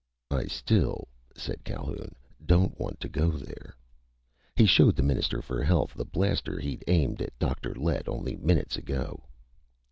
"I 0.31 0.45
still," 0.47 1.07
said 1.35 1.63
Calhoun, 1.63 2.15
"don't 2.43 2.79
want 2.79 2.99
to 3.01 3.07
go 3.07 3.29
there." 3.29 3.75
He 4.55 4.65
showed 4.65 4.95
the 4.95 5.03
Minister 5.03 5.43
for 5.43 5.61
Health 5.61 5.93
the 5.93 6.05
blaster 6.05 6.59
he'd 6.59 6.83
aimed 6.87 7.21
at 7.21 7.37
Dr. 7.37 7.75
Lett 7.75 8.07
only 8.09 8.35
minutes 8.35 8.77
ago. 8.77 9.25